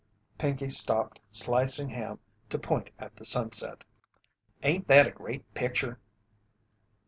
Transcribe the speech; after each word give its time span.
Pinkey 0.39 0.71
stopped 0.71 1.19
slicing 1.31 1.87
ham 1.89 2.17
to 2.49 2.57
point 2.57 2.89
at 2.97 3.15
the 3.15 3.23
sunset. 3.23 3.83
"Ain't 4.63 4.87
that 4.87 5.05
a 5.05 5.11
great 5.11 5.53
picture?" 5.53 5.99